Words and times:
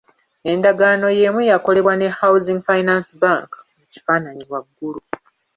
Endagaano 0.51 1.07
y'emu 1.17 1.41
yakolebwa 1.51 1.93
ne 1.97 2.07
Housing 2.19 2.59
Finance 2.67 3.09
Bank 3.21 3.49
(mu 3.77 3.85
kifaananyi 3.91 4.43
waggulu). 4.51 5.01